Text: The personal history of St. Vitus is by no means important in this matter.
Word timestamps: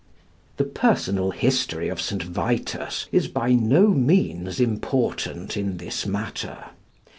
The 0.57 0.63
personal 0.63 1.29
history 1.29 1.87
of 1.87 2.01
St. 2.01 2.23
Vitus 2.23 3.05
is 3.11 3.27
by 3.27 3.51
no 3.53 3.89
means 3.89 4.59
important 4.59 5.55
in 5.55 5.77
this 5.77 6.07
matter. 6.07 6.71